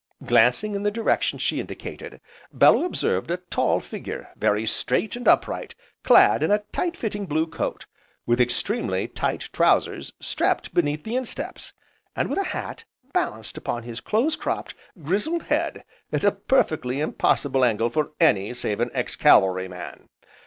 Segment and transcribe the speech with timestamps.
[0.25, 5.75] Glancing in the direction she indicated, Bellew observed a tall figure, very straight and upright,
[6.01, 7.85] clad in a tight fitting blue coat,
[8.25, 11.73] with extremely tight trousers strapped beneath the insteps,
[12.15, 12.83] and with a hat
[13.13, 18.79] balanced upon his close cropped, grizzled head at a perfectly impossible angle for any save
[18.79, 20.09] an ex cavalry man.